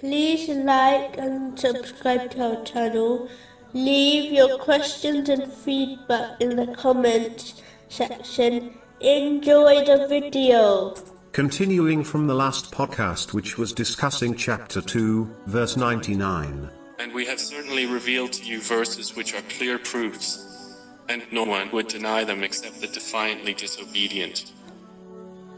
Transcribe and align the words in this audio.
Please 0.00 0.46
like 0.50 1.16
and 1.16 1.58
subscribe 1.58 2.30
to 2.32 2.58
our 2.58 2.64
channel. 2.64 3.30
Leave 3.72 4.30
your 4.30 4.58
questions 4.58 5.30
and 5.30 5.50
feedback 5.50 6.38
in 6.38 6.56
the 6.56 6.66
comments 6.74 7.62
section. 7.88 8.74
Enjoy 9.00 9.86
the 9.86 10.06
video. 10.06 10.94
Continuing 11.32 12.04
from 12.04 12.26
the 12.26 12.34
last 12.34 12.70
podcast, 12.72 13.32
which 13.32 13.56
was 13.56 13.72
discussing 13.72 14.34
chapter 14.34 14.82
2, 14.82 15.34
verse 15.46 15.78
99. 15.78 16.68
And 16.98 17.14
we 17.14 17.24
have 17.24 17.40
certainly 17.40 17.86
revealed 17.86 18.34
to 18.34 18.44
you 18.44 18.60
verses 18.60 19.16
which 19.16 19.34
are 19.34 19.42
clear 19.48 19.78
proofs, 19.78 20.76
and 21.08 21.22
no 21.32 21.44
one 21.44 21.70
would 21.72 21.88
deny 21.88 22.22
them 22.22 22.44
except 22.44 22.82
the 22.82 22.86
defiantly 22.86 23.54
disobedient. 23.54 24.52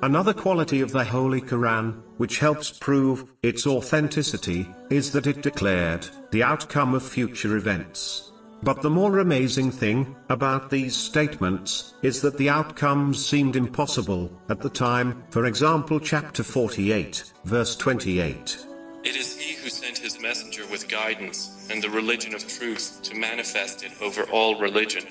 Another 0.00 0.32
quality 0.32 0.80
of 0.80 0.92
the 0.92 1.02
Holy 1.02 1.40
Quran, 1.40 2.00
which 2.18 2.38
helps 2.38 2.70
prove 2.70 3.24
its 3.42 3.66
authenticity, 3.66 4.68
is 4.90 5.10
that 5.10 5.26
it 5.26 5.42
declared 5.42 6.06
the 6.30 6.44
outcome 6.44 6.94
of 6.94 7.02
future 7.02 7.56
events. 7.56 8.30
But 8.62 8.80
the 8.80 8.90
more 8.90 9.18
amazing 9.18 9.72
thing 9.72 10.14
about 10.28 10.70
these 10.70 10.94
statements 10.94 11.94
is 12.02 12.20
that 12.20 12.38
the 12.38 12.48
outcomes 12.48 13.24
seemed 13.24 13.56
impossible 13.56 14.30
at 14.48 14.60
the 14.60 14.70
time, 14.70 15.24
for 15.30 15.46
example, 15.46 15.98
chapter 15.98 16.44
48, 16.44 17.32
verse 17.44 17.74
28. 17.74 18.66
It 19.02 19.16
is 19.16 19.36
he 19.36 19.54
who 19.56 19.68
sent 19.68 19.98
his 19.98 20.20
messenger 20.20 20.64
with 20.70 20.88
guidance 20.88 21.68
and 21.72 21.82
the 21.82 21.90
religion 21.90 22.34
of 22.36 22.46
truth 22.46 23.00
to 23.02 23.16
manifest 23.16 23.82
it 23.82 23.90
over 24.00 24.22
all 24.30 24.60
religion. 24.60 25.04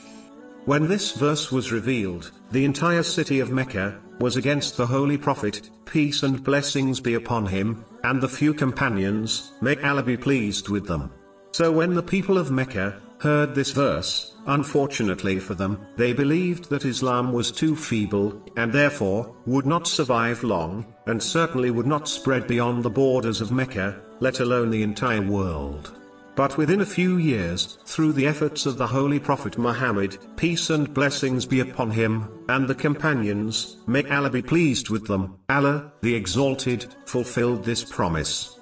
When 0.68 0.90
this 0.90 1.14
verse 1.14 1.50
was 1.50 1.72
revealed, 1.72 2.30
the 2.52 2.66
entire 2.66 3.02
city 3.02 3.40
of 3.40 3.50
Mecca 3.50 4.02
was 4.20 4.36
against 4.36 4.76
the 4.76 4.86
Holy 4.86 5.18
Prophet, 5.18 5.70
peace 5.86 6.24
and 6.24 6.44
blessings 6.44 7.00
be 7.00 7.14
upon 7.14 7.46
him, 7.46 7.86
and 8.04 8.20
the 8.20 8.28
few 8.28 8.54
companions, 8.54 9.54
may 9.62 9.82
Allah 9.82 10.04
be 10.04 10.18
pleased 10.18 10.68
with 10.68 10.86
them. 10.86 11.10
So 11.54 11.72
when 11.72 11.94
the 11.94 12.04
people 12.04 12.38
of 12.38 12.52
Mecca 12.52 13.02
heard 13.20 13.56
this 13.56 13.72
verse, 13.72 14.36
unfortunately 14.46 15.40
for 15.40 15.54
them, 15.54 15.80
they 15.96 16.12
believed 16.12 16.70
that 16.70 16.84
Islam 16.84 17.32
was 17.32 17.50
too 17.50 17.74
feeble, 17.74 18.44
and 18.58 18.74
therefore, 18.74 19.34
would 19.46 19.66
not 19.66 19.88
survive 19.88 20.44
long, 20.44 20.86
and 21.06 21.24
certainly 21.24 21.72
would 21.72 21.88
not 21.88 22.10
spread 22.10 22.46
beyond 22.46 22.84
the 22.84 22.90
borders 22.90 23.40
of 23.40 23.54
Mecca, 23.54 24.02
let 24.20 24.42
alone 24.42 24.72
the 24.72 24.84
entire 24.84 25.22
world. 25.22 25.97
But 26.38 26.56
within 26.56 26.82
a 26.82 26.86
few 26.86 27.18
years, 27.18 27.80
through 27.86 28.14
the 28.14 28.28
efforts 28.28 28.68
of 28.68 28.78
the 28.78 28.86
Holy 28.86 29.20
Prophet 29.20 29.58
Muhammad, 29.58 30.20
peace 30.36 30.70
and 30.70 30.94
blessings 30.94 31.48
be 31.48 31.62
upon 31.62 31.90
him, 31.90 32.30
and 32.48 32.68
the 32.68 32.76
companions, 32.76 33.78
may 33.88 34.08
Allah 34.08 34.30
be 34.30 34.44
pleased 34.44 34.92
with 34.92 35.08
them, 35.08 35.40
Allah, 35.50 35.92
the 36.04 36.14
Exalted, 36.14 36.94
fulfilled 37.08 37.66
this 37.66 37.84
promise. 37.84 38.60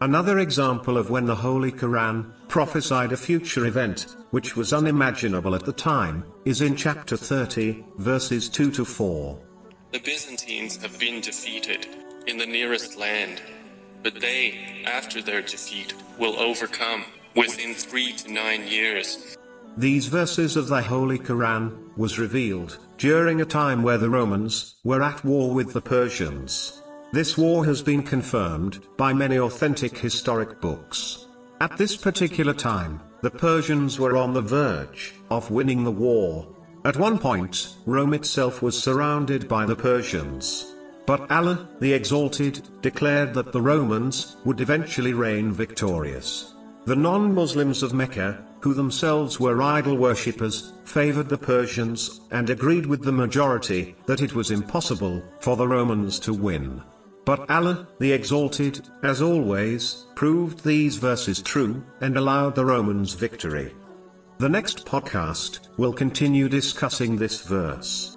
Another 0.00 0.40
example 0.40 0.98
of 0.98 1.10
when 1.10 1.24
the 1.24 1.36
Holy 1.36 1.70
Quran 1.70 2.32
prophesied 2.48 3.12
a 3.12 3.16
future 3.16 3.66
event, 3.66 4.16
which 4.32 4.56
was 4.56 4.72
unimaginable 4.72 5.54
at 5.54 5.64
the 5.64 5.72
time, 5.72 6.24
is 6.44 6.60
in 6.60 6.74
chapter 6.74 7.16
30, 7.16 7.84
verses 7.98 8.48
2 8.48 8.72
to 8.72 8.84
4. 8.84 9.38
The 9.92 10.00
Byzantines 10.00 10.76
have 10.82 10.98
been 10.98 11.20
defeated 11.20 11.86
in 12.26 12.36
the 12.36 12.46
nearest 12.46 12.98
land, 12.98 13.40
but 14.02 14.20
they, 14.20 14.84
after 14.86 15.22
their 15.22 15.42
defeat, 15.42 15.94
will 16.18 16.38
overcome 16.38 17.04
within 17.34 17.74
three 17.74 18.12
to 18.12 18.32
nine 18.32 18.66
years. 18.66 19.36
These 19.76 20.08
verses 20.08 20.56
of 20.56 20.68
the 20.68 20.82
Holy 20.82 21.18
Quran 21.18 21.96
was 21.96 22.18
revealed 22.18 22.78
during 22.98 23.40
a 23.40 23.46
time 23.46 23.82
where 23.82 23.98
the 23.98 24.10
Romans 24.10 24.74
were 24.84 25.02
at 25.02 25.24
war 25.24 25.52
with 25.54 25.72
the 25.72 25.80
Persians. 25.80 26.82
This 27.12 27.38
war 27.38 27.64
has 27.64 27.82
been 27.82 28.02
confirmed 28.02 28.80
by 28.96 29.12
many 29.12 29.38
authentic 29.38 29.96
historic 29.96 30.60
books. 30.60 31.26
At 31.60 31.76
this 31.76 31.96
particular 31.96 32.54
time, 32.54 33.00
the 33.22 33.30
Persians 33.30 33.98
were 33.98 34.16
on 34.16 34.34
the 34.34 34.42
verge 34.42 35.14
of 35.30 35.50
winning 35.50 35.84
the 35.84 35.90
war. 35.90 36.46
At 36.84 36.96
one 36.96 37.18
point, 37.18 37.76
Rome 37.86 38.14
itself 38.14 38.60
was 38.62 38.82
surrounded 38.82 39.48
by 39.48 39.64
the 39.64 39.76
Persians. 39.76 40.71
But 41.04 41.30
Allah, 41.30 41.68
the 41.80 41.92
Exalted, 41.92 42.68
declared 42.80 43.34
that 43.34 43.52
the 43.52 43.60
Romans 43.60 44.36
would 44.44 44.60
eventually 44.60 45.12
reign 45.12 45.52
victorious. 45.52 46.54
The 46.84 46.96
non-Muslims 46.96 47.82
of 47.82 47.92
Mecca, 47.92 48.44
who 48.60 48.74
themselves 48.74 49.40
were 49.40 49.62
idol 49.62 49.96
worshippers, 49.96 50.72
favored 50.84 51.28
the 51.28 51.38
Persians, 51.38 52.20
and 52.30 52.48
agreed 52.48 52.86
with 52.86 53.02
the 53.02 53.12
majority, 53.12 53.96
that 54.06 54.22
it 54.22 54.34
was 54.34 54.52
impossible, 54.52 55.22
for 55.40 55.56
the 55.56 55.66
Romans 55.66 56.20
to 56.20 56.32
win. 56.32 56.82
But 57.24 57.50
Allah, 57.50 57.88
the 57.98 58.12
Exalted, 58.12 58.88
as 59.02 59.22
always, 59.22 60.06
proved 60.14 60.64
these 60.64 60.96
verses 60.96 61.42
true, 61.42 61.84
and 62.00 62.16
allowed 62.16 62.54
the 62.54 62.64
Romans 62.64 63.14
victory. 63.14 63.74
The 64.38 64.48
next 64.48 64.86
podcast 64.86 65.68
will 65.76 65.92
continue 65.92 66.48
discussing 66.48 67.16
this 67.16 67.42
verse. 67.42 68.16